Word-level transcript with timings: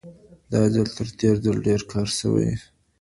دا 0.51 0.61
ځل 0.73 0.87
تر 0.97 1.07
تېر 1.19 1.35
ځل 1.45 1.57
ډېر 1.67 1.81
کار 1.91 2.07
سوی. 2.19 2.49